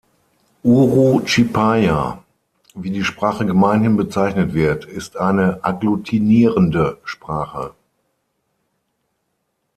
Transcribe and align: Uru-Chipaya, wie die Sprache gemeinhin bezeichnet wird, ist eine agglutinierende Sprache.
Uru-Chipaya, 0.63 2.23
wie 2.73 2.89
die 2.89 3.03
Sprache 3.03 3.45
gemeinhin 3.45 3.97
bezeichnet 3.97 4.55
wird, 4.55 4.83
ist 4.85 5.15
eine 5.15 5.63
agglutinierende 5.63 6.97
Sprache. 7.03 7.75